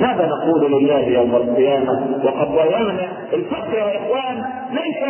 [0.00, 5.02] ماذا نقول لله يوم القيامة؟ وقد ضيعنا الفقر يا إخوان ليس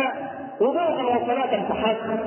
[0.61, 2.19] وضوءا وصلاة فحسب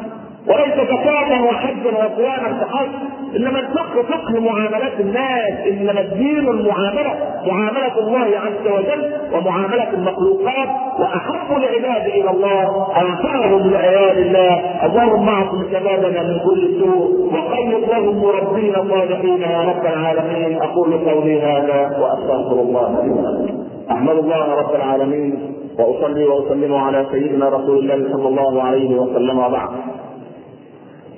[0.49, 2.91] وليس زكاة وحجا وصياما فحسب
[3.37, 7.15] إنما الفقه فقه معاملات الناس إنما الدين المعاملة
[7.47, 15.65] معاملة الله عز وجل ومعاملة المخلوقات وأحب العباد إلى الله انفعهم لعيال الله اللهم اعصم
[15.73, 20.63] شبابنا من كل سوء وخير لهم مربين صالحين يا رب العالمين.
[20.63, 23.53] أقول قولي هذا وأستغفر الله لي
[23.91, 25.55] أحمد الله رب العالمين.
[25.79, 29.69] وأصلي وأسلم على سيدنا رسول الله صلى الله عليه وسلم وبعد.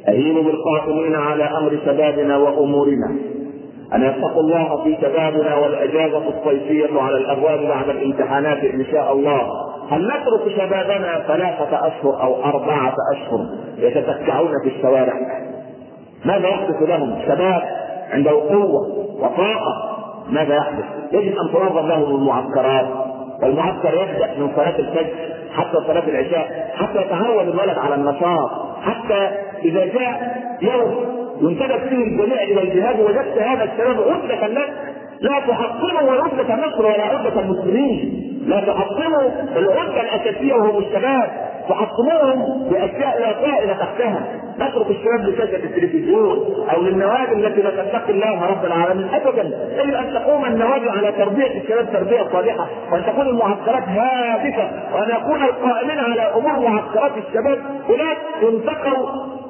[0.08, 3.16] أهين بالقائمين على أمر شبابنا وأمورنا.
[3.94, 9.40] أن يتقوا الله في شبابنا والأجازة الصيفية على الأبواب بعد الامتحانات إن شاء الله.
[9.90, 13.46] هل نترك شبابنا ثلاثة أشهر أو أربعة أشهر
[13.78, 15.14] يتتكعون في الشوارع؟
[16.24, 17.62] ماذا يحدث لهم؟ شباب
[18.10, 19.96] عنده قوة وطاقة.
[20.30, 23.09] ماذا يحدث؟ يجب أن تنظم لهم المعسكرات.
[23.42, 25.14] والمعسكر يبدأ من صلاة الفجر
[25.52, 28.50] حتى صلاة العشاء حتى يتعود الولد على النشاط
[28.82, 29.28] حتى
[29.64, 34.70] إذا جاء يوم ينتدب فيه الجميع إلى الجهاد وجدت هذا الشباب عدة لك
[35.20, 43.20] لا تحطموا عدة مصر ولا عدة المسلمين لا تحطموا العدة الأساسية وهم الشباب تحطموهم بأشياء
[43.20, 44.22] لا فائده تحتها.
[44.56, 46.38] نترك الشباب لشاشة التلفزيون
[46.74, 49.08] أو للنوادي التي لا تتقي الله رب العالمين.
[49.14, 49.42] ابدا
[49.82, 55.42] يجب أن تقوم النوادي على تربية الشباب تربية صالحة وأن تكون المعسكرات هادفة وأن يكون
[55.42, 59.06] القائمين على أمور معسكرات الشباب هناك ينتقوا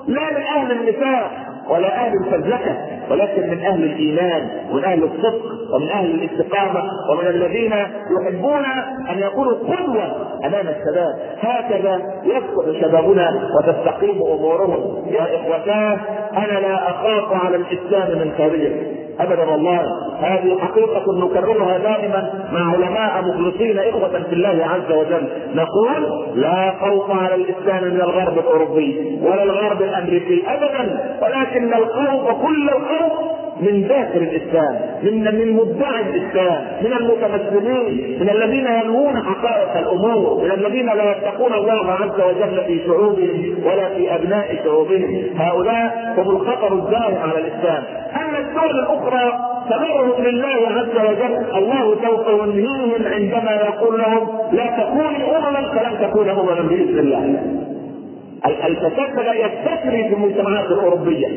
[0.06, 1.31] لا من أهل النساء
[1.69, 2.77] ولا أهل الفزلكه
[3.11, 5.42] ولكن من أهل الإيمان ومن أهل الصدق
[5.75, 7.72] ومن أهل الاستقامة ومن الذين
[8.20, 8.64] يحبون
[9.11, 11.19] أن يكونوا قدوة أمام الشباب.
[11.41, 15.06] هكذا يصلح شبابنا وتستقيم أمورهم.
[15.11, 15.98] يا إخوتاه
[16.36, 18.99] أنا لا أخاف على الإسلام من خبير.
[19.22, 19.82] أبدا والله.
[20.20, 25.28] هذه حقيقة نكررها دائما مع علماء مخلصين إخوة في الله عز وجل.
[25.54, 32.69] نقول لا خوف على الاسلام من الغرب الأوروبي ولا الغرب الأمريكي ابدا ولكن الخوف كل
[32.69, 33.12] الخوف
[33.60, 40.50] من داخل الإسلام من من مدعي الإسلام من المتمثلين من الذين ينوون حقائق الأمور من
[40.50, 45.25] الذين لا يتقون الله عز وجل في شعوبهم ولا في أبناء شعوبهم.
[45.37, 47.84] هؤلاء هم الخطر الزاهر على الإسلام.
[48.50, 51.56] الدول الأخرى تبرهم لله عز وجل.
[51.56, 57.43] الله سوف ينهيهم عندما يقول لهم لا تكونوا أمما فلن تكون أمما بإذن الله.
[58.47, 61.28] الفساد بدا يستثري في المجتمعات الأوروبية.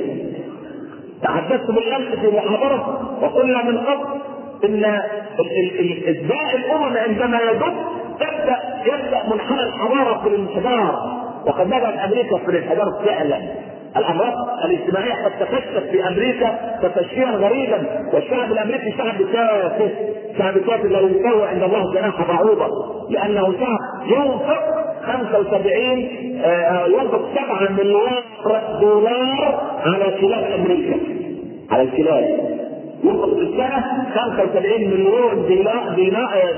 [1.24, 4.22] تحدثت بالامس في محاضرة وقلنا من قبل
[4.64, 4.84] إن
[6.08, 7.74] ازداء الأمم عندما يدب
[8.20, 11.24] تبدا يبدأ منحنى الحضاره في الانحدار.
[11.48, 13.38] وقد بدات أمريكا في الانحدار فعلا.
[13.98, 14.34] الأمراض
[14.66, 17.84] الاجتماعية قد تفشت في أمريكا تفشيا غريبا
[18.14, 19.90] والشعب الأمريكي شعب تافه
[20.38, 22.68] شعب تافه لا يساوي عند الله جناح بعوضة
[23.10, 24.64] لأنه شعب ينفق
[25.06, 25.76] 75
[26.88, 28.24] ينفق 7 مليار
[28.82, 30.96] دولار على كلاب أمريكا.
[31.72, 32.24] على الكلاب
[33.04, 33.84] ينفق في السنة
[34.16, 35.46] 75 مليون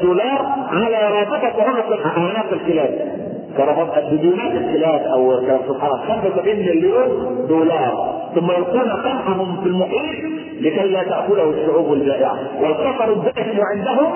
[0.01, 1.63] دولار على رابطه
[2.17, 3.24] عنق الكلاب
[4.11, 7.07] بدونات الكلاب أو سبحان 75 مليون
[7.47, 8.21] دولار.
[8.35, 10.15] ثم يلقون قمحهم في المحيط
[10.61, 12.37] لكي لا تأكله الشعوب الجائعة.
[12.61, 14.11] والخطر الدائم عندهم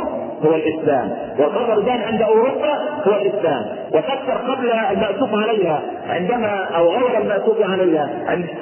[0.46, 1.12] هو الإسلام.
[1.40, 2.74] والخطر الدائم عند أوروبا
[3.08, 3.66] هو الإسلام.
[3.94, 8.10] وفكر قبل المأسوف عليها عندما أو غير المأسوف عليها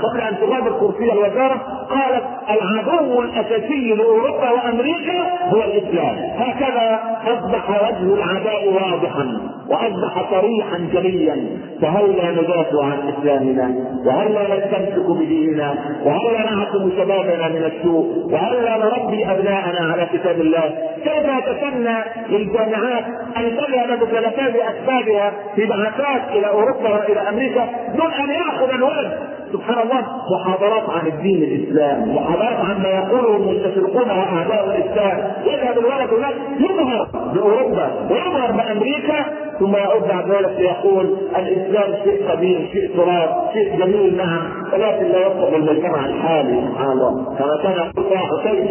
[0.04, 5.20] قبل أن تغادر كرسي الوزارة قالت العدو الأساسي لأوروبا وأمريكا
[5.54, 6.16] هو الإسلام.
[6.38, 9.38] هكذا أصبح وجه العداء واضحا
[9.70, 11.38] وأصبح صريحا جليا.
[11.82, 19.92] فهلا ندافع عن إسلامنا؟ وهلا نستمسك بديننا؟ وهلا نعصم شبابنا من السوء؟ وهلا نربي أبناءنا
[19.92, 20.74] على كتاب الله؟
[21.04, 21.26] كيف
[21.68, 23.06] يتسنى للجامعات
[23.38, 29.20] أن تذهب بثلاثات أسبابها في بعثات إلى أوروبا وإلى أمريكا دون أن يأخذ الولد
[29.54, 30.06] سبحان الله.
[30.32, 35.32] محاضرات عن الدين الإسلام محاضرات عن ما يقوله المستشرقون وأعداء الإسلام.
[35.46, 39.26] يذهب الولد هناك يظهر بأوروبا ويظهر بأمريكا.
[39.60, 44.42] ثم يعود بعد ذلك يقول الإسلام شيء قديم شيء تراب شيء جميل نعم.
[44.74, 47.36] ولكن لا يصلح للمجتمع الحالي سبحان الله.
[47.40, 48.68] كما كان يقول حسين.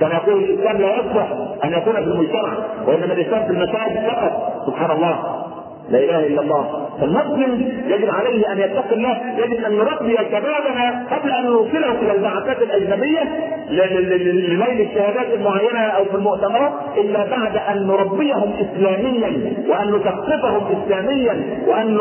[0.00, 1.32] كان يقول الاسلام لا يصلح
[1.64, 2.52] أن يكون في المجتمع
[2.86, 4.62] وإنما الاسلام في المساجد فقط.
[4.66, 5.47] سبحان الله.
[5.90, 6.88] لا إله إلا الله.
[7.00, 12.62] فالمسلم يجب عليه أن يتقي الله يجب أن نربي شبابنا قبل أن نوصلهم إلى البعثات
[12.62, 13.22] الاجنبيه
[13.70, 21.94] لنيل الشهادات المعينة أو في المؤتمرات إلا بعد أن نربيهم اسلاميا وأن نثقفهم اسلاميا وأن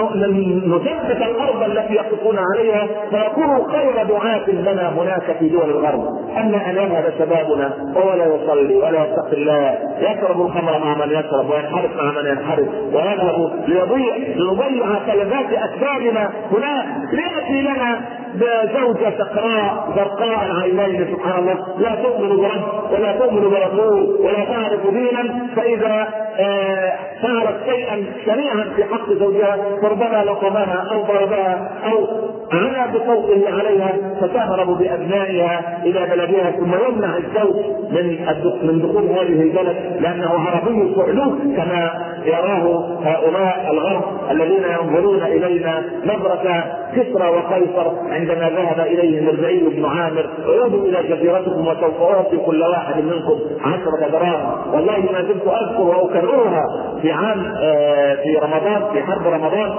[0.66, 2.88] نثبت الأرض التي يقفون عليها.
[3.12, 6.04] فيكونوا خير دعاة لنا هناك في دول الغرب.
[6.38, 7.94] اما ان يذهب شبابنا.
[7.96, 12.68] وهو لا يصلي ولا يتقي الله يشرب الخمر مع من يشرب وينحرف مع من ينحرف.
[12.94, 16.86] ويذهب ليضيع ليضيع كلمات اكبادنا هناك.
[17.14, 18.02] لياتي لنا
[18.34, 21.58] بزوجة سكراء زرقاء العينين سبحان الله.
[21.80, 25.48] لا تؤمن برب ولا تؤمن برسول ولا تعرف دينا.
[25.56, 26.08] فإذا
[26.40, 32.08] آه فعلت شيئا شنيعا في حق زوجها فربما لطمها أو ضربها أو
[32.52, 38.26] عنا بصوته عليها فتهرب بأبنائها إلى بلدها ثم يمنع الزوج من
[38.64, 41.92] من دخول هذه البلد لأنه عربي صعلوك كما
[42.28, 46.64] يراه هؤلاء الغرب الذين ينظرون إلينا نظرة
[46.96, 53.04] كسرى وقيصر عندما ذهب إليهم الربيعي بن عامر عودوا إلى جزيرتكم وسوف اعطي كل واحد
[53.04, 54.74] منكم عشرة دراهم.
[54.74, 56.64] والله ما زلت أذكر وأكررها
[57.02, 59.76] في عام آه، في رمضان في حرب رمضان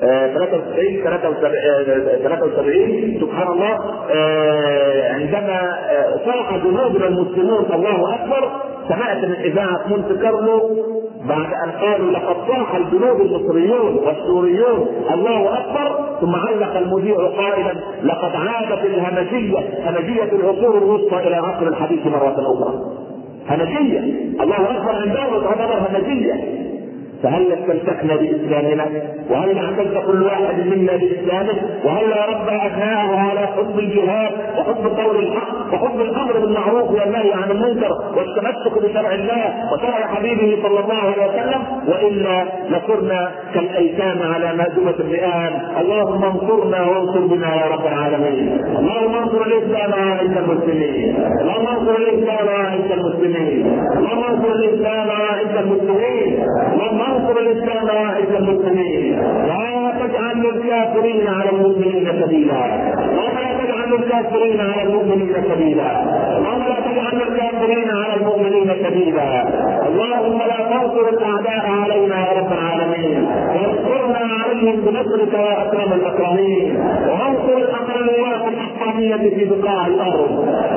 [0.00, 1.02] 93
[2.22, 3.78] 73 سبحان الله
[4.10, 5.76] آه، عندما
[6.26, 8.50] صاح جنودنا المسلمون الله أكبر
[8.88, 10.60] سمعت من إذاعة مونت كارلو
[11.24, 18.30] بعد أن قالوا لقد صاح الجنود المصريون والسوريون الله أكبر ثم علق المذيع قائلا لقد
[18.34, 22.74] عادت الهمجية همجية العصور الوسطى إلى عصر الحديث مرة أخرى.
[23.48, 24.00] همجية
[24.40, 26.66] الله أكبر عندهم تعتبر همجيه
[27.22, 28.86] فهل استمسكنا بإسلامنا؟
[29.30, 31.54] وهل اعتز كل واحد منا بإسلامه؟
[31.84, 37.90] وهل ربى ابناءه على حب الجهاد وحب قول الحق وحب الأمر بالمعروف والنهي عن المنكر
[38.16, 45.52] والتمسك بشرع الله وشرع حبيبه صلى الله عليه وسلم؟ وإلا لصرنا كالأيتام على مائدة الرئام.
[45.80, 48.64] اللهم انصرنا وانصر بنا يا رب العالمين.
[48.78, 51.16] اللهم انصر الإسلام وعز المسلمين.
[51.40, 53.80] اللهم انصر الإسلام وعز المسلمين.
[53.96, 56.44] اللهم انصر الإسلام وعز المسلمين.
[56.72, 59.20] اللهم انصر الاسلام واعز المسلمين.
[59.46, 62.64] لا تجعل للكافرين على المؤمنين سبيلا.
[63.18, 65.90] ولا تجعل للكافرين على المؤمنين سبيلا.
[66.40, 69.48] ولا تجعل للكافرين على المؤمنين سبيلا
[69.88, 73.28] اللهم لا تنصر الأعداء علينا يا رب العالمين.
[73.54, 76.76] وانصرنا عليهم بنصرك يا أكرم الأكرمين.
[77.08, 80.30] وانصر الاقليات الاسلاميه في بقاع الأرض.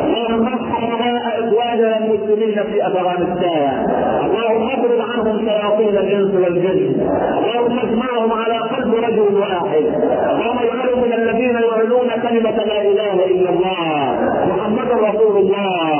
[0.06, 0.80] اللهم اصحى
[1.40, 3.88] اخواننا المسلمين في أفغانستان.
[4.26, 7.10] اللهم اضرب عنهم شياطين الإنس والجن.
[7.38, 9.86] اللهم اجمعهم على قلب رجل واحد.
[10.32, 14.16] اللهم اجعلهم من الذين يعلون كلمة لا إله إلا الله.
[14.48, 15.99] محمد رسول الله.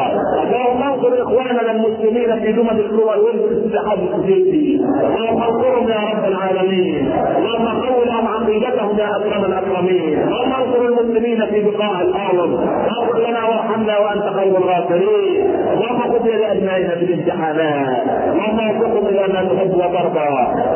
[1.00, 7.12] انصر إخواننا المسلمين في الكوى والاتحاد السوفيتي اللهم انصرهم يا رب العالمين.
[7.38, 10.24] اللهم قوي لهم عقيدتهم يا أكرم الأكرمين.
[10.24, 12.60] اللهم انصر المسلمين في بقاع الأرض
[12.98, 17.98] اغفر لنا وارحمنا وأنت خير الغافرين اللهم خذ لابنائنا في الامتحانات.
[18.32, 20.30] اللهم وفقهم إلى ما تحب وترضى.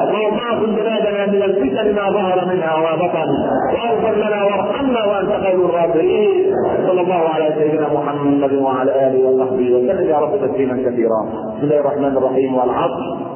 [0.04, 3.30] اللهم اعصم بلادنا من الفتن ما ظهر منها وبطن.
[3.74, 6.53] واغفر لنا وارحمنا وأنت خير الغافرين
[6.94, 10.10] صلى الله على سيدنا محمد وعلى آله وصحبه وسلم.
[10.10, 11.22] يا رب تسليما كثيرا.
[11.58, 13.34] بسم الله الرحمن الرحيم والعصر.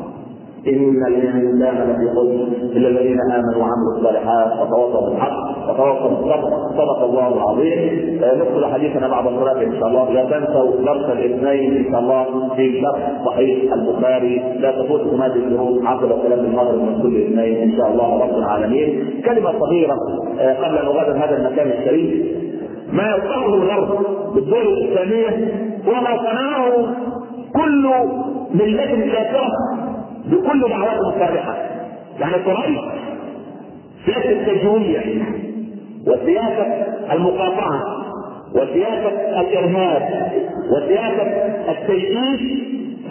[0.68, 6.50] إن الإنسان لفي خسر إلا الذين آمنوا وعملوا الصالحات وتواصوا بالحق وتواصوا بالصبر.
[6.78, 7.80] صدق الله العظيم.
[8.18, 10.12] ندخل حديثنا بعد الصلاة إن شاء الله.
[10.12, 12.26] لا تنسوا درس الاثنين إن شاء الله
[12.56, 14.44] في شرح صحيح البخاري.
[14.60, 19.22] لا تفوتكم هذه الدروس عقب صلاه المغرب من كل اثنين إن شاء الله رب العالمين.
[19.26, 19.98] كلمة صغيرة
[20.64, 22.37] قبل أن نغادر هذا المكان الشريف.
[22.92, 25.54] ما يصنعه الغرب بالدول الإسلامية
[25.88, 26.96] وما صنعه
[27.54, 27.90] كل
[28.54, 29.48] ملة كافرة
[30.26, 31.56] بكل دعوات الصالحة
[32.20, 32.80] يعني قريش
[34.06, 35.02] سياسة التجويع
[36.08, 36.66] وسياسة
[37.14, 37.84] المقاطعة
[38.56, 40.32] وسياسة الإرهاب
[40.72, 41.24] وسياسة
[41.72, 42.40] التيئيس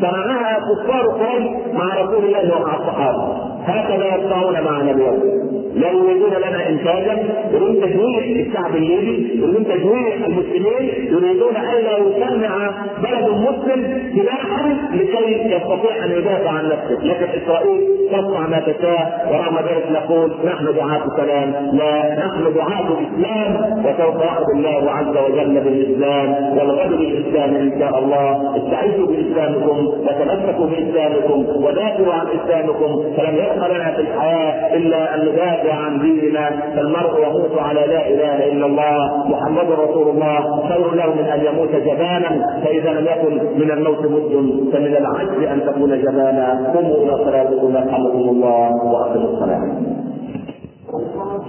[0.01, 3.33] صنعها كفار قريش مع رسول الله ومع الصحابة.
[3.67, 5.46] هكذا يصنعون معنا اليوم.
[5.75, 7.23] لا يريدون لنا انتاجا
[7.53, 12.71] يريدون تجويع الشعب الليبي يريدون تجويع المسلمين يريدون الا يصنع
[13.03, 17.05] بلد مسلم سلاحا لكي يستطيع أن يدافع عن نفسه.
[17.05, 17.81] لكن إسرائيل
[18.13, 24.45] تصنع ما تشاء ورغم ذلك نقول نحن دعاة سلام لا نحن دعاة اسلام وسوف ياخذ
[24.55, 32.27] الله عز وجل بالإسلام والغد بالإسلام إن شاء الله استعيذوا بإسلامكم وتمسكوا بإسلامكم ودافعوا عن
[32.27, 38.09] إسلامكم فلم يبق لنا في الحياة إلا أن ارتداد عن ديننا فالمرء يموت على لا
[38.09, 43.61] إله إلا الله محمد رسول الله خير له من أن يموت جبانا فإذا لم يكن
[43.61, 44.33] من الموت بد
[44.73, 46.73] فمن العجز أن تكون جبانا.
[46.75, 49.63] قوموا إلى صلاتكم يرحمكم الله وأقيموا الصلاة.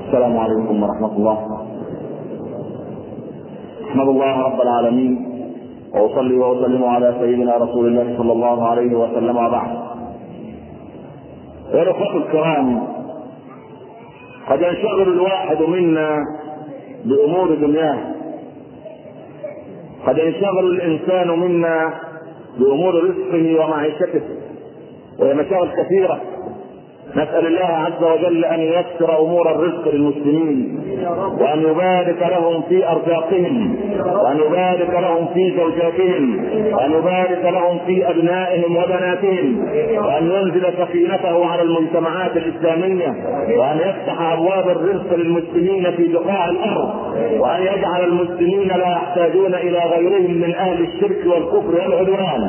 [0.07, 1.37] السلام عليكم ورحمة الله.
[3.89, 5.27] أحمد الله رب العالمين
[5.95, 9.37] وأصلي وأسلم على سيدنا رسول الله صلى الله عليه وسلم.
[9.37, 9.87] وبعد
[11.73, 12.96] يا الاخوه الكرام
[14.49, 16.23] قد ينشغل الواحد منا
[17.05, 18.15] بأمور دنياه.
[20.07, 21.93] قد ينشغل الإنسان منا
[22.59, 24.21] بأمور رزقه ومعيشته.
[25.19, 26.21] وهي مشاغل كثيرة.
[27.17, 30.79] نسأل الله عز وجل أن ييسر أمور الرزق للمسلمين
[31.39, 33.75] وأن يبارك لهم في أرزاقهم
[34.23, 39.67] وأن يبارك لهم في زوجاتهم وأن يبارك لهم في أبنائهم وبناتهم
[40.05, 43.07] وأن ينزل سكينته على المجتمعات الإسلامية
[43.57, 46.89] وأن يفتح أبواب الرزق للمسلمين في بقاع الأرض
[47.39, 52.41] وأن يجعل المسلمين لا يحتاجون إلى غيرهم من أهل الشرك والكفر والعدوان.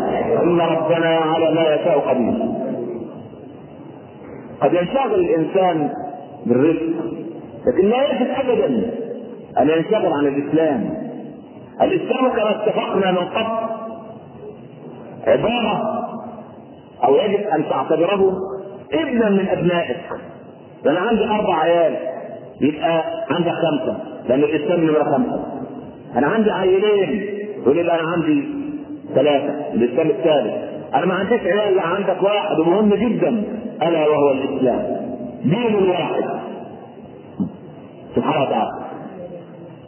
[0.42, 2.67] إن ربنا على ما يشاء قدير.
[4.60, 5.90] قد ينشغل الإنسان
[6.46, 6.82] بالرزق
[7.66, 8.90] لكن لا يجب ابدا.
[9.58, 10.90] أن ينشغل عن الإسلام.
[11.82, 13.68] الإسلام كما اتفقنا من قبل
[15.26, 16.04] عبارة
[17.04, 18.32] أو يجب أن تعتبره
[18.92, 20.00] ابنا من أبنائك.
[20.84, 21.96] ده أنا عندي أربع عيال
[22.60, 23.98] يبقى عندك خمسة
[24.28, 25.44] لأن الإسلام نمرة خمسة.
[26.16, 28.48] أنا عندي عيلين يقول أنا عندي
[29.14, 30.77] ثلاثة الإسلام الثالث.
[30.94, 33.28] أنا ما عنديش عيال لا عندك واحد ومهم جدا.
[33.82, 35.08] ألا وهو الإسلام.
[35.44, 36.24] دين واحد
[38.16, 38.70] سبحانه وتعالى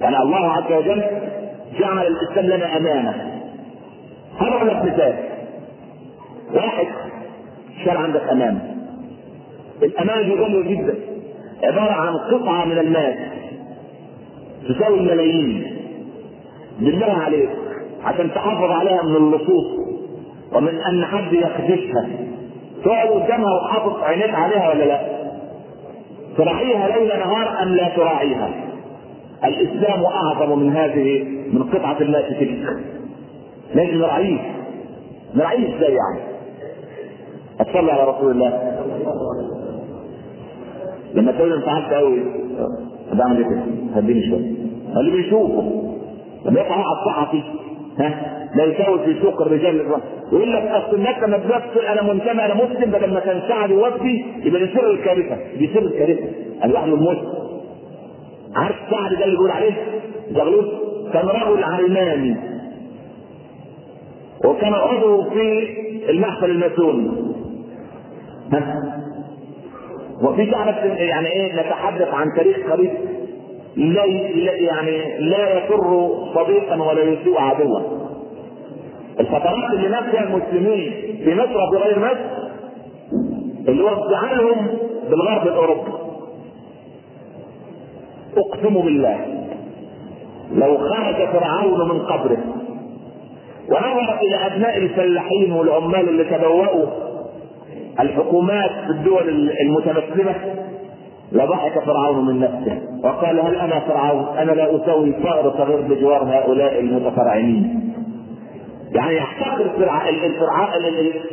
[0.00, 1.04] يعني الله عز وجل
[1.78, 3.42] جعل الإسلام لنا أمانة.
[4.38, 5.14] هضرب لك مثال
[6.54, 6.86] واحد
[7.84, 8.76] شال عندك امانه
[9.82, 10.94] الامانه دي غاليه جدا.
[11.62, 13.14] عبارة عن قطعة من المال.
[14.68, 15.76] تساوي ملايين.
[16.80, 17.50] بالله عليك.
[18.04, 19.89] عشان تحافظ عليها من اللصوص.
[20.54, 22.08] ومن أن حد يخدشها
[22.84, 25.00] تقعد قدامها وحاطط عينيك عليها ولا لا؟
[26.38, 28.50] تراعيها ليل نهار أم لا تراعيها؟
[29.44, 32.76] الإسلام أعظم من هذه من قطعة الماء تلك.
[33.74, 34.38] لازم نراعيه.
[35.34, 36.20] نراعيه إزاي يعني؟
[37.60, 38.76] اتصلي على رسول الله.
[41.14, 42.22] لما تقول عارف قوي
[43.12, 43.64] بعمل إيه؟
[43.96, 44.52] هديني شوية.
[45.00, 45.92] اللي بيشوفه
[46.44, 47.42] لما يطلع على الصحفي
[47.98, 50.02] ها؟ لا يساوي في سوق الرجال الرجل.
[50.32, 54.24] يقول لك أصل الناس لما تقول أنا منتمي أنا مسلم بدل ما كان سعد يوفي
[54.44, 55.36] يبقى دي سر الكارثة.
[55.58, 56.24] دي سر الكارثة.
[56.64, 57.32] الواحد المسلم
[58.56, 59.72] عارف سعد ده اللي بيقول عليه؟
[60.30, 60.68] زغلول
[61.12, 62.36] كان رجل علماني
[64.44, 65.68] وكان عضو في
[66.10, 67.10] المحفل الماسوني.
[70.22, 72.90] وفي تعرف يعني إيه؟ نتحدث عن تاريخ قريب.
[73.76, 74.04] لا
[74.52, 77.80] يعني لا يسر صديقا ولا يسيء عدوا.
[79.20, 80.92] الفترات اللي فيها المسلمين
[81.24, 82.50] في مصر وفي غير مصر
[83.68, 84.66] اللي وزعهم
[85.10, 85.92] بالغرب الأوروبي.
[88.36, 89.18] اقسم بالله
[90.52, 92.38] لو خرج فرعون من قبره
[93.68, 96.86] ونظر إلى أبناء الفلاحين والعمال اللي تبوأوا
[98.00, 100.34] الحكومات في الدول المتمثله
[101.32, 106.80] لضحك فرعون من نفسه وقال هل أنا فرعون؟ أنا لا أسوي ثأر صغير بجوار هؤلاء
[106.80, 107.80] المتفرعنين
[108.94, 110.08] يعني يحتقر الفرع...
[110.08, 110.68] الفرع...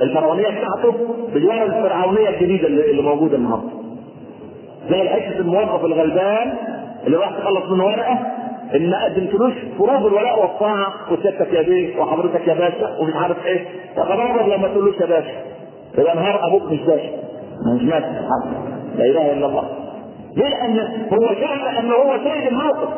[0.02, 0.94] الفرعونية بتاعته
[1.36, 3.70] بجوار الفرعونية الجديدة اللي موجودة النهارده.
[4.90, 6.54] زي حتة الموظف الغلبان
[7.08, 8.20] اللي راح تخلص من ورقة
[8.76, 13.66] إن ما قدمتلوش فروض الولاء والطاعه وسيادتك يا بيه وحضرتك يا باشا ومش عارف إيه.
[13.96, 15.32] تتضرر لما تقولوش يا باشا؟
[15.98, 17.10] يبقى نهار أبوك مش باشا.
[17.76, 18.06] مش ماشي.
[18.98, 19.64] لا إله إلا الله.
[20.38, 20.80] ليه؟ لأن
[21.14, 22.90] هو شايف ان هو سيد الموقف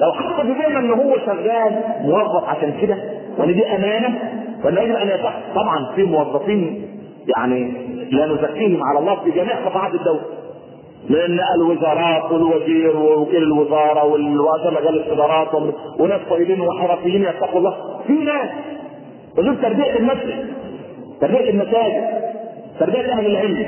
[0.00, 2.96] لو حط في ذهنه ان هو شغال موظف عشان كده
[3.38, 4.18] وأن دي أمانة
[4.64, 5.34] ولا يجب أن يصح.
[5.54, 6.82] طبعا في موظفين
[7.36, 7.72] يعني
[8.10, 10.20] لا نزكيهم على الله في جميع قطاعات الدولة.
[11.08, 15.48] لأن الوزارات والوزير ووكيل الوزارة والرؤساء مجال الادارات
[16.00, 17.76] وناس طيبين وحرفيين يتقوا الله.
[18.06, 18.48] في ناس.
[19.38, 20.46] ودول تربية المسجد
[21.20, 22.04] تربية المساجد
[22.80, 23.66] تربية أهل العلم.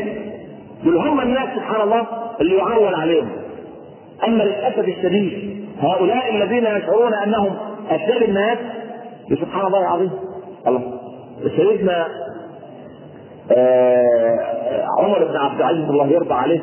[0.85, 2.06] دول هم الناس سبحان الله.
[2.42, 3.28] اللي يعول عليهم
[4.26, 7.56] أما للأسف الشديد هؤلاء الذين يشعرون أنهم
[7.90, 8.58] أشد الناس
[9.30, 10.11] سبحان الله العظيم
[10.66, 10.99] الله
[11.56, 12.06] سيدنا
[13.52, 16.61] آه عمر بن عبد العزيز الله يرضى عليه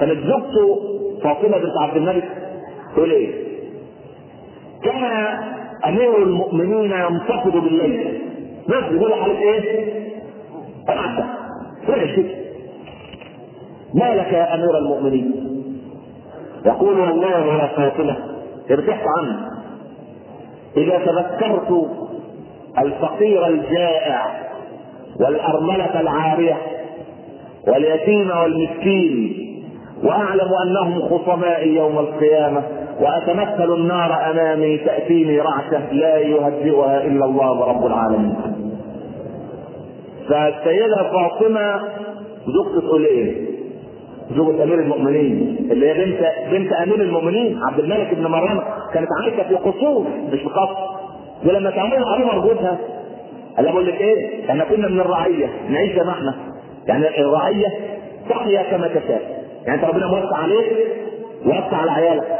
[0.00, 0.78] كانت زوجته
[1.22, 2.24] فاطمة بنت عبد الملك
[2.94, 3.44] تقول إيه؟
[4.82, 5.04] كان
[5.88, 8.20] أمير المؤمنين ينتفض بالليل
[8.68, 9.92] ناس يقول عليك إيه؟
[10.88, 11.24] العسى
[11.86, 12.43] فين الشتاء؟
[13.94, 15.34] ما لك يا أمير المؤمنين؟
[16.66, 18.16] يقول والله يا فاطمة
[18.70, 19.48] ارتحت عنه
[20.76, 21.86] إذا تذكرت
[22.78, 24.26] الفقير الجائع
[25.20, 26.56] والأرملة العارية
[27.68, 29.40] واليتيم والمسكين
[30.04, 32.62] وأعلم أنهم خصمائي يوم القيامة
[33.00, 38.34] وأتمثل النار أمامي تأتيني رعشة لا يهدئها إلا الله رب العالمين
[40.28, 41.80] فالسيدة فاطمة
[42.46, 43.53] زوجة تقول إيه؟
[44.34, 45.56] زوجة أمير المؤمنين.
[45.70, 48.60] اللي هي بنت بنت أمير المؤمنين عبد الملك بن مروان
[48.94, 50.76] كانت عايشة في قصور مش في قصر.
[51.46, 52.78] ولما تعملوا عليه مربوطها
[53.56, 56.34] قال بقول لك إيه؟ إحنا كنا من الرعية نعيش زي ما إحنا.
[56.86, 57.66] يعني الرعية
[58.30, 59.44] تحيا كما تشاء.
[59.66, 60.72] يعني أنت ربنا موسع عليك
[61.46, 62.38] ووسع على عيالك.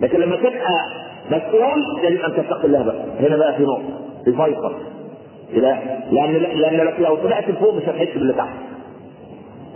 [0.00, 0.84] لكن لما تبقى
[1.30, 3.04] مسؤول يجب أن تتقي الله بقى.
[3.20, 3.82] هنا بقى في نقطة
[4.24, 4.72] في فيصل
[5.54, 5.78] لا
[6.12, 8.48] لأن لأن لو طلعت لفوق مش هتحس باللي تحت.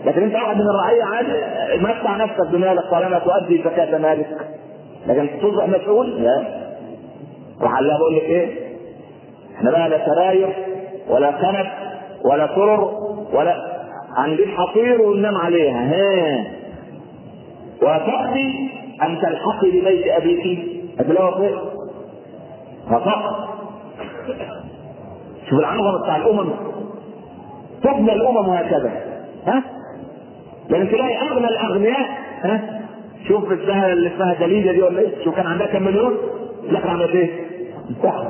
[0.05, 1.33] لكن انت واحد من الرعية عادي
[1.83, 4.27] متع نفسك بمالك طالما تؤدي زكاة مالك.
[5.07, 6.45] لكن تصبح مسؤول؟ لا.
[7.61, 8.49] راح الله بقول لك إيه؟
[9.57, 10.49] إحنا بقى لا سراير
[11.09, 11.67] ولا كنب
[12.25, 12.91] ولا سرر
[13.33, 13.57] ولا
[14.17, 15.81] هنجيب حصير وننام عليها.
[15.85, 16.45] ها.
[17.83, 18.71] وتأتي
[19.03, 20.59] أن تلحقي ببيت أبيك.
[21.01, 21.57] هتلاقوا فين؟
[22.91, 23.49] فقط
[25.51, 26.51] شوف العظمة بتاع الأمم.
[27.83, 28.91] تبنى الأمم هكذا
[29.47, 29.63] ها؟
[30.73, 32.09] لأن تلاقي أغنى الأغنياء
[32.43, 32.81] ها؟
[33.29, 36.13] شوف اسمها اللي اسمها دليلة دي ولا إيه؟ شوف كان عندها كم مليون؟
[36.71, 37.31] لا عملت إيه؟
[37.91, 38.27] انتحر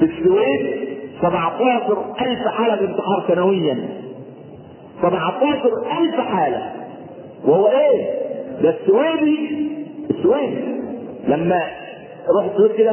[0.00, 0.88] في السويد
[1.22, 3.88] 17 ألف حالة انتحار سنويا
[5.02, 5.68] 17
[6.00, 6.72] ألف حالة
[7.44, 8.10] وهو إيه؟
[8.62, 9.68] ده السويدي
[10.10, 10.64] السويدي
[11.28, 11.60] لما
[12.38, 12.90] رحت السويد كده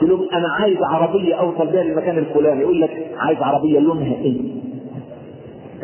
[0.00, 4.59] قلت لهم أنا عايز عربية أوصل بيها للمكان الفلاني يقول لك عايز عربية لونها إيه؟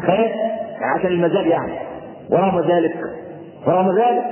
[0.07, 0.31] تخيل
[0.99, 1.73] عشان المزاج يعني.
[2.31, 2.97] ورغم ذلك
[3.67, 4.25] ورغم ذلك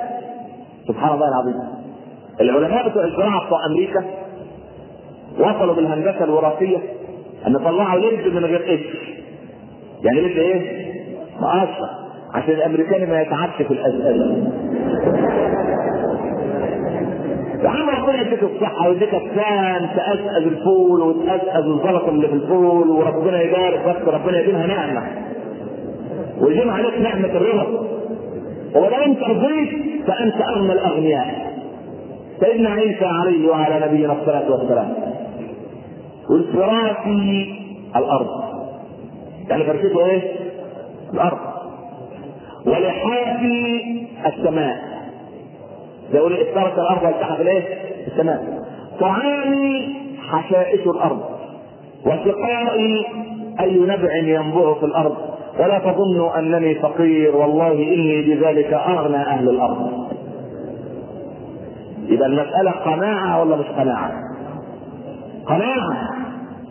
[0.88, 1.60] سبحان الله العظيم
[2.40, 4.04] العلماء بتوع الزراعة بتوع أمريكا
[5.38, 6.78] وصلوا بالهندسة الوراثية
[7.46, 9.14] إن طلعوا لب من غير قش
[10.02, 10.92] يعني لب إيه؟
[11.40, 11.88] مقشر
[12.34, 14.44] عشان الامريكاني ما يتعبش في الازاز
[17.64, 23.40] يا عم ربنا يديك الصحة ويديك الثان تأسأز الفول وتأسأز الزلط اللي في الفول وربنا
[23.42, 25.02] يبارك بس ربنا يديمها نعمة.
[26.40, 27.88] ويديم عليك نعمة الرضا.
[28.74, 29.70] ولو انت رضيت
[30.06, 31.54] فأنت أغنى الأغنياء.
[32.40, 34.94] سيدنا عيسى عليه وعلى نبينا الصلاة والسلام.
[36.30, 37.54] والفراشي
[37.96, 38.28] الأرض.
[39.48, 40.22] يعني فرشته إيه؟
[41.12, 41.38] الأرض.
[42.66, 43.82] ولحافي
[44.26, 44.76] السماء.
[46.12, 47.62] زي يقول افترس الأرض والتحف الإيه؟
[48.06, 48.64] السماء.
[49.00, 49.94] طعامي
[50.28, 51.20] حشائش الأرض.
[52.06, 53.06] وسقائي
[53.60, 55.16] أي نبع ينبع في الأرض.
[55.58, 60.08] ولا تظنوا أنني فقير والله إني بذلك أغنى أهل الأرض.
[62.08, 64.12] يبقى المسألة قناعة ولا مش قناعة؟
[65.46, 66.10] قناعة.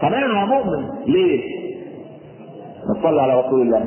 [0.01, 0.89] قناعة مؤمن.
[1.07, 1.41] ليه؟
[2.89, 3.85] نصلي على رسول الله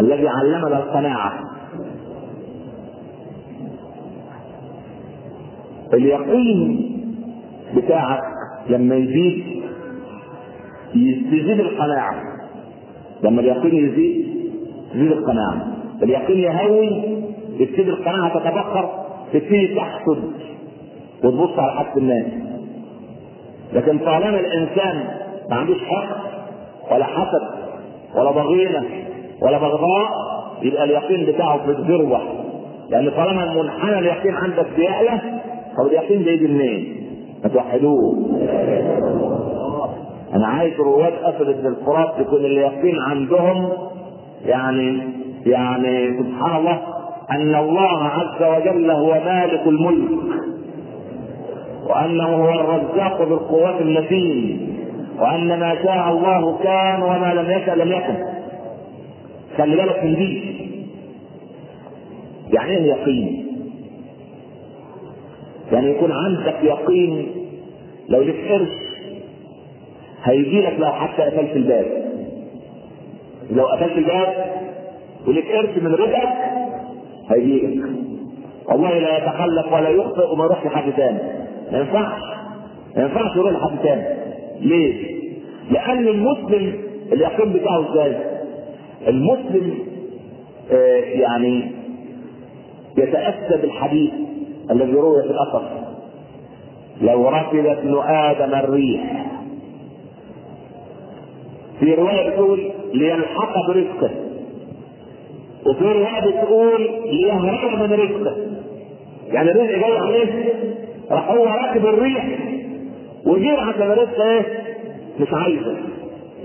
[0.00, 1.32] الذي علمنا القناعة.
[5.94, 6.92] اليقين
[7.76, 8.22] بتاعك
[8.68, 9.44] لما يزيد
[11.30, 12.25] تزيد القناعة.
[13.22, 14.26] لما اليقين يزيد
[14.92, 15.66] تزيد القناعة.
[16.02, 17.02] اليقين يهوي
[17.58, 18.90] تبتدي القناعة تتبخر
[19.32, 20.30] تبتدي تحسد
[21.24, 22.26] وتبص على حق الناس
[23.72, 25.04] لكن طالما الإنسان
[25.50, 26.16] ما عندوش حق
[26.94, 27.42] ولا حسد
[28.14, 28.84] ولا ضغينة
[29.42, 30.08] ولا بغضاء
[30.62, 32.20] يبقى اليقين بتاعه في الذروة
[32.90, 35.20] لأن طالما منحنى اليقين عندك بيعلى
[35.78, 36.96] طب اليقين ده يجي منين؟
[37.44, 38.16] ما توحدوه
[40.34, 43.68] أنا عايز رواد اسد بن الفرات يكون اليقين عندهم
[44.46, 45.02] يعني
[45.46, 46.82] يعني سبحان الله
[47.30, 50.10] أن الله عز وجل هو مالك الملك
[51.86, 54.72] وأنه هو الرزاق ذو القوات المتين
[55.18, 58.14] وأن ما شاء الله كان وما لم يشاء لم يكن.
[59.58, 60.56] خلي بالك من دي.
[62.52, 63.46] يعني إيه يقين؟
[65.72, 67.26] يعني يكون عندك يقين
[68.08, 68.85] لو لك قرش
[70.26, 71.86] هيجي لك لو حتى قفلت الباب.
[73.50, 74.52] لو قفلت الباب
[75.26, 76.28] ولك قرش من رزقك
[77.30, 77.88] هيجي لك.
[78.68, 81.18] والله لا يتخلف ولا يخطئ وما يروح لحد تاني.
[81.72, 82.22] ما ينفعش.
[82.96, 84.04] ما ينفعش يروح لحد تاني.
[84.60, 85.16] ليه؟
[85.70, 86.74] لأن المسلم
[87.12, 88.16] اليقين بتاعه إزاي؟
[89.08, 89.78] المسلم
[90.72, 91.72] آه يعني
[92.98, 94.12] يتأسى بالحديث
[94.70, 95.68] الذي روي في الأثر.
[97.00, 99.26] لو ركب ابن آدم الريح
[101.80, 104.10] في رواية تقول ليلحق برزقه.
[105.66, 108.36] وفي رواية بتقول ليهرب من رزقه.
[109.26, 110.54] يعني الرزق جاي عليه
[111.10, 112.38] راح هو راكب الريح
[113.26, 114.42] وجه عشان الرزق إيه؟
[115.20, 115.76] مش عايزه.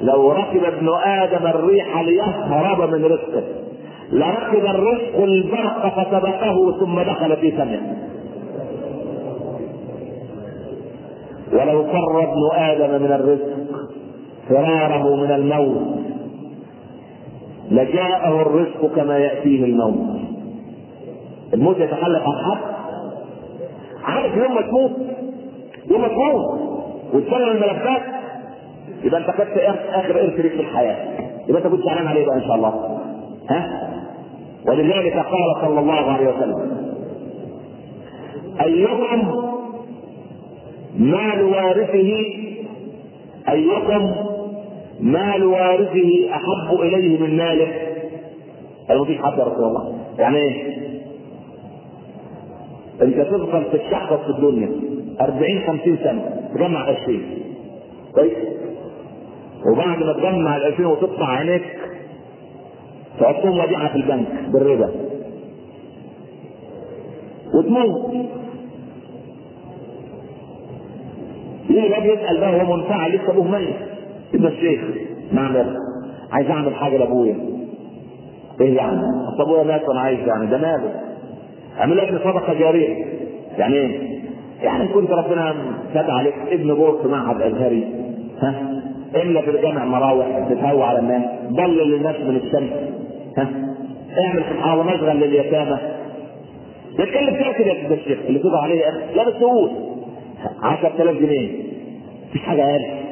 [0.01, 3.43] لو ركب ابن آدم الريح ليهرب من رزقه.
[4.11, 7.95] لركب الرزق البرق فسبقه ثم دخل في سمعه.
[11.53, 13.57] ولو فر ابن آدم من الرزق
[14.49, 15.99] فراره من الموت.
[17.71, 20.19] لجاءه الرزق كما يأتيه الموت.
[21.53, 22.61] الموت يتخلف عن حد
[24.03, 24.91] عارف يوم ما تموت؟
[25.91, 26.59] يوم ما تموت.
[27.13, 28.01] وتسلم الملفات.
[29.03, 29.57] يبقى انت خدت
[29.89, 30.97] اخر ارث ليك في الحياة.
[31.47, 32.97] يبقى انت كنت زعلان عليه بقى إن شاء الله.
[33.49, 33.87] ها؟
[34.67, 36.81] ولذلك قال صلى الله عليه وسلم
[38.61, 39.41] ايكم
[40.97, 42.13] مال وارثه
[43.49, 44.11] ايكم
[45.01, 47.67] مال وارثه أحب إليه من ماله.
[48.89, 49.93] مفيش حد يا رسول الله.
[50.19, 50.71] يعني إيه
[53.01, 54.69] أنت تفضل تتشحطط في الدنيا
[55.21, 57.21] 40 50 سنة تجمع قرشين
[58.15, 58.33] كويس
[59.73, 61.63] وبعد ما تجمع ال 2000 وتطلع عينيك
[63.19, 64.91] تحطهم وديعة في البنك بالربا.
[67.55, 68.11] وتموت.
[71.69, 73.75] يجي الاب يسال بقى هو منفعل لسه ابوه ميت
[74.33, 74.81] يبقى الشيخ.
[75.31, 75.75] نعم يا
[76.31, 77.35] عايز أعمل حاجة لأبويا.
[78.61, 79.01] إيه يعني؟
[79.33, 80.45] أصل أبويا مات وأنا عايز يعني.
[80.45, 81.01] ده ماله؟
[81.79, 83.05] أعمل لك صدقة جارية.
[83.57, 84.21] يعني إيه؟
[84.61, 85.55] يعني كنت ربنا
[85.93, 87.87] فتح عليك ابن بور في معهد أزهري.
[88.41, 88.81] ها؟
[89.15, 91.23] إلا في الجامع مراوح تتهوى على الناس.
[91.51, 92.71] ضلل الناس من الشمس.
[93.37, 93.47] ها؟
[94.25, 95.77] اعمل سبحان الله مشغل لليتامى.
[96.99, 98.19] يتكلم فيها كده يا الشيخ.
[98.27, 99.71] اللي تقول عليه لا بس قول
[100.63, 101.63] 10000 جنيه.
[102.29, 103.10] مفيش حاجة أقل.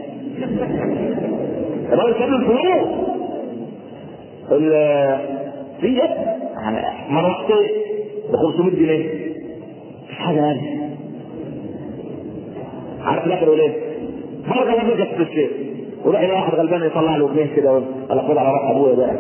[1.94, 2.88] الراجل كان الفلوس
[5.82, 5.88] في
[6.62, 7.46] يعني مرات
[8.32, 9.10] ب 500 جنيه.
[10.04, 10.60] مفيش حاجة أقل
[13.04, 13.74] عارف يقول إيه؟
[14.48, 15.50] مرة لما جت في الشيخ.
[16.06, 17.72] وراح يلاقي واحد غلبان يطلع له جنيه كده
[18.10, 19.12] قال خد على رأس أبويا بقى.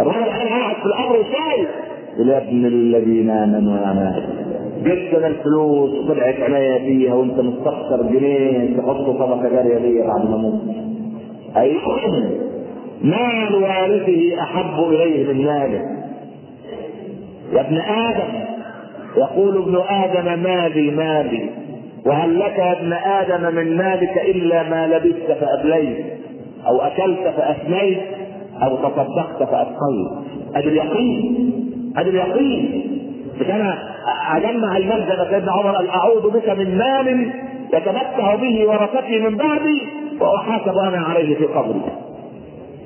[0.00, 1.68] الراجل كان قاعد في الأمر وشايف
[2.18, 4.29] يا ابن الذين آمنوا يا
[4.86, 10.60] أنا الفلوس وطلعت عينيا فيها وانت مستخسر جنيه تحطه صدقه جاريه بعد ما أموت
[11.56, 12.30] ايكم
[13.04, 15.82] مال وارثه أحب إليه من ماله.
[17.52, 18.44] يا ابن آدم
[19.16, 21.50] يقول ابن آدم مالي مالي.
[22.06, 25.98] وهل لك يا ابن آدم من مالك إلا ما لبست فأبليت؟
[26.66, 27.98] أو أكلت فافنيت
[28.62, 30.10] أو تصدقت فابقيت
[30.54, 31.52] ادي اليقين
[31.96, 32.89] ادي اليقين
[33.40, 33.78] مش أنا
[34.36, 37.32] اجمع ما سيدنا عمر أعوذ بك من مال
[37.74, 39.82] يتمتع به ورثتي من بعدي
[40.20, 41.80] وأحاسب أنا عليه في قبري.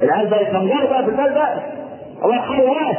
[0.03, 1.59] العيال بقى يتنجروا بقى في المال بقى
[2.25, 2.95] الله يرحمه بقى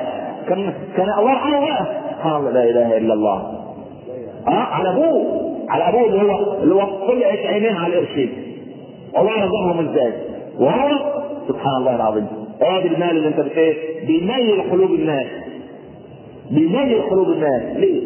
[0.50, 3.38] كان كان الله يرحمه بقى سبحان الله لا إله إلا الله.
[4.48, 5.42] آه على أبوه.
[5.70, 8.30] على أبوه اللي هو اللي هو طلعت عينيه على القرشين
[9.14, 10.14] والله رزقهم إزاي؟
[10.60, 10.90] وهو
[11.48, 12.28] سبحان الله العظيم.
[12.62, 15.28] ادي المال اللي أنت بت إيه بيميل قلوب الناس.
[16.52, 18.02] بيميل قلوب الناس ليه؟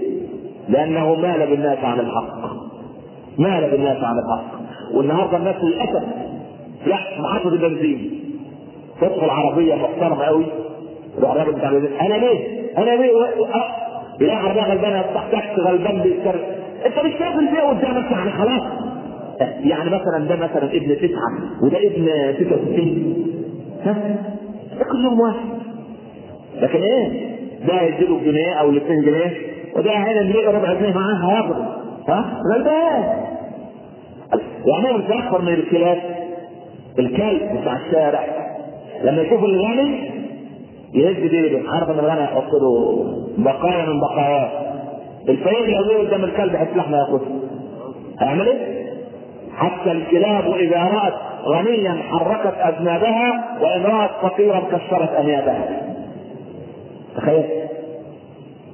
[0.69, 2.49] لأنه مال بالناس عن الحق.
[3.37, 4.59] مال بالناس عن الحق.
[4.93, 6.03] والنهاردة الناس للأسف
[6.87, 8.19] لا محطة البنزين.
[9.01, 10.23] تدخل عربية محترمة
[11.17, 11.69] يروح الراجل بتاع
[12.05, 13.11] أنا ليه؟ أنا ليه؟
[14.19, 16.45] يلاقي عربية غلبانة تحت غلبان بيتكرر
[16.85, 18.61] أنت مش شايف البيع قدامك يعني خلاص.
[19.63, 23.25] يعني مثلا ده مثلا ابن تسعة وده ابن 66
[23.83, 24.15] ها؟
[24.91, 25.49] كلهم واحد.
[26.61, 27.28] لكن إيه؟
[27.67, 29.33] ده يديله جنيه أو الاثنين جنيه
[29.75, 31.65] وده هنا اللي ربع جنيه معاه هياخده
[32.09, 33.03] ها؟ غلبان.
[34.65, 35.97] يعني مش أكثر من الكلاب
[36.99, 38.23] الكلب بتاع الشارع.
[39.03, 40.09] لما يشوف الغني
[40.93, 43.05] يهز ديله عارف ان الغني هيحط له
[43.37, 44.49] بقايا من بقاياه.
[45.29, 47.29] الفقير لو جه قدام الكلب حتة لحمه ياخدها
[48.19, 48.79] هيعمل إيه؟
[49.55, 51.13] حتى الكلاب إذا رأت
[51.45, 55.88] غنيا حركت اذنابها وإن رأت فقيرا كسرت أنيابها.
[57.21, 57.43] تخيل.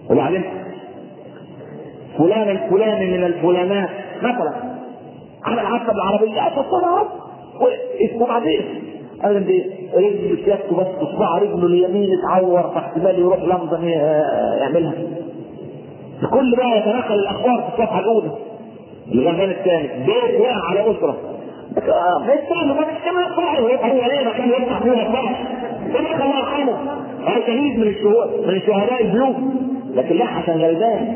[0.10, 0.43] وبعدين
[2.17, 3.89] فلان الفلاني من الفلانات
[4.21, 4.53] مثلا
[5.45, 7.03] عمل عصب العربيه تصلها
[8.21, 8.62] وبعدين؟
[9.23, 9.63] قال دي
[9.95, 13.88] رجل سيادته بس اصبع رجله اليمين اتعور فاحتمال يروح لندن
[14.60, 14.93] يعملها.
[16.23, 18.31] الكل بقى يتنقل الأخبار في الصفحه الاولى
[19.13, 21.17] الغلبان الثاني بيت وقع على أسرة.
[21.77, 25.36] الثاني ما مش كمان صاحي هو ليه مكان يفتح فيه مصلحه
[25.93, 26.74] سمعك الله يرحمه
[27.28, 29.36] هو شهيد من الشهداء من الشهداء البيوت
[29.95, 31.13] لكن لا عشان غلبان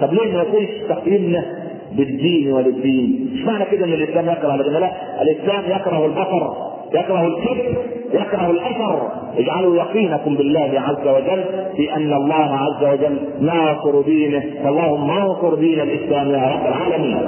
[0.00, 1.44] طب ليه ما يكونش تقييمنا
[1.92, 4.90] بالدين وللدين؟ مش معنى كده إن الإسلام يكره لكن لا.
[5.22, 6.56] الإسلام يكره البطر
[6.94, 7.76] يكره الكذب
[8.14, 9.08] يكره الأثر.
[9.38, 11.44] اجعلوا يقينكم بالله عز وجل
[11.76, 14.42] في أن الله عز وجل ناصر دينه.
[14.64, 17.18] فاللهم انصر دين الإسلام يا رب العالمين.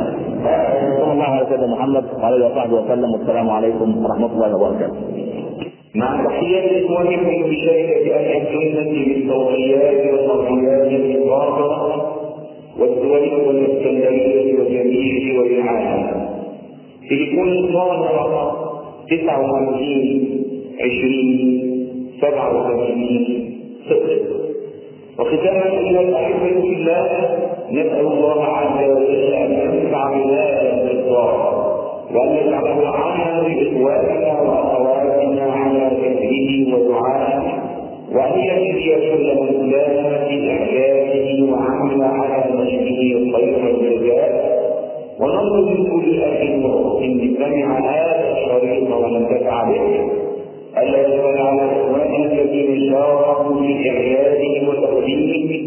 [1.01, 3.13] صلى الله على سيدنا محمد وعلى آله وصحبه وسلم.
[3.13, 5.28] والسلام عليكم ورحمة الله وبركاته.
[5.99, 12.15] مع تحية إخوانكم بشركة أهل السنة بالتوصيات والتوصيات الظاهرة
[12.81, 16.29] والدول والإسكندرية والجميع والرعاية
[17.11, 18.69] تليفون ظاهرة
[19.11, 20.45] 59
[20.81, 21.69] 20
[22.21, 23.55] 87
[23.89, 24.19] صفر
[25.19, 27.09] وختاما ايها الأحبة في الله
[27.73, 31.69] نسأل الله عز وجل أن ينفع بهذا الاصرار
[32.15, 34.41] وأن يجعله عاما لإخواننا
[35.19, 37.43] واخواتنا على ذكره ودعائه
[38.15, 39.71] وان يجزي كل من
[40.29, 44.59] في اعجازه وعمل على نشره خير الجزاء.
[45.21, 47.03] ونرجو من كل اخ واخت
[47.39, 50.01] سمع هذا الشريط وانتفع به.
[50.83, 55.63] الا يسال على اخواننا الذين شاركوا في اعياده وتقديمه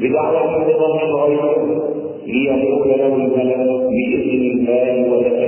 [0.00, 1.82] بدعوه رضا من غيره
[2.26, 5.38] ليقول له الملك بإذن الله ولك